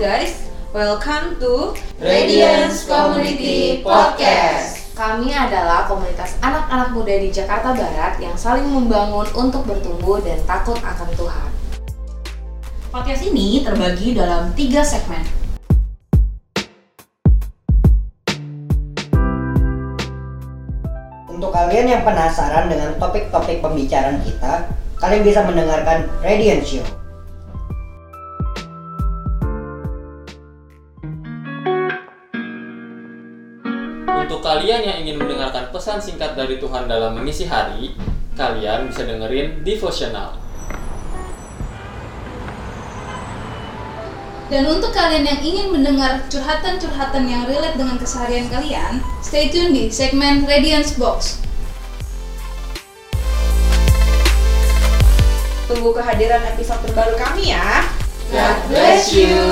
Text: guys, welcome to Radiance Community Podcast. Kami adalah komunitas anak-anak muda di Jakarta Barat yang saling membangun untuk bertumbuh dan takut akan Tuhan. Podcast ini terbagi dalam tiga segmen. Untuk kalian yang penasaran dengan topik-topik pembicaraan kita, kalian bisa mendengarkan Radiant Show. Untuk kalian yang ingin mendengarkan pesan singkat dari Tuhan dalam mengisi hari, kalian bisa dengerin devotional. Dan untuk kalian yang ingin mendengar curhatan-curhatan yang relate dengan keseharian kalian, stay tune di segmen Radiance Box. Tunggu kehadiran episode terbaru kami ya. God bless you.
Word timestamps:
guys, 0.00 0.48
welcome 0.72 1.36
to 1.36 1.76
Radiance 2.00 2.88
Community 2.88 3.84
Podcast. 3.84 4.96
Kami 4.96 5.28
adalah 5.28 5.84
komunitas 5.84 6.40
anak-anak 6.40 6.96
muda 6.96 7.12
di 7.20 7.28
Jakarta 7.28 7.76
Barat 7.76 8.16
yang 8.16 8.32
saling 8.32 8.64
membangun 8.72 9.28
untuk 9.36 9.68
bertumbuh 9.68 10.16
dan 10.24 10.40
takut 10.48 10.80
akan 10.80 11.08
Tuhan. 11.12 11.50
Podcast 12.88 13.20
ini 13.28 13.60
terbagi 13.60 14.16
dalam 14.16 14.56
tiga 14.56 14.80
segmen. 14.80 15.28
Untuk 21.28 21.52
kalian 21.52 22.00
yang 22.00 22.00
penasaran 22.00 22.72
dengan 22.72 22.96
topik-topik 22.96 23.60
pembicaraan 23.60 24.24
kita, 24.24 24.72
kalian 24.96 25.20
bisa 25.20 25.44
mendengarkan 25.44 26.08
Radiant 26.24 26.64
Show. 26.64 27.01
Untuk 34.22 34.38
kalian 34.38 34.86
yang 34.86 34.96
ingin 35.02 35.18
mendengarkan 35.18 35.74
pesan 35.74 35.98
singkat 35.98 36.38
dari 36.38 36.62
Tuhan 36.62 36.86
dalam 36.86 37.18
mengisi 37.18 37.42
hari, 37.42 37.90
kalian 38.38 38.86
bisa 38.86 39.02
dengerin 39.02 39.66
devotional. 39.66 40.38
Dan 44.46 44.68
untuk 44.70 44.94
kalian 44.94 45.26
yang 45.26 45.40
ingin 45.42 45.74
mendengar 45.74 46.22
curhatan-curhatan 46.30 47.26
yang 47.26 47.50
relate 47.50 47.74
dengan 47.74 47.98
keseharian 47.98 48.46
kalian, 48.46 49.02
stay 49.26 49.50
tune 49.50 49.74
di 49.74 49.90
segmen 49.90 50.46
Radiance 50.46 50.94
Box. 50.94 51.42
Tunggu 55.66 55.90
kehadiran 55.98 56.46
episode 56.46 56.78
terbaru 56.86 57.18
kami 57.18 57.50
ya. 57.50 57.90
God 58.30 58.58
bless 58.70 59.10
you. 59.10 59.51